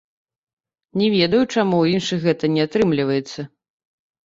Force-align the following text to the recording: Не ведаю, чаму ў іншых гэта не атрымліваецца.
Не 1.01 1.07
ведаю, 1.15 1.41
чаму 1.43 1.83
ў 1.85 1.99
іншых 1.99 2.19
гэта 2.27 2.51
не 2.57 2.61
атрымліваецца. 2.71 3.39